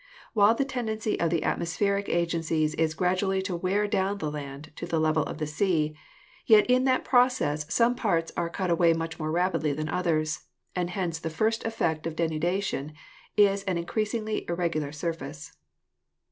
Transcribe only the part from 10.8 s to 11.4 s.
hence the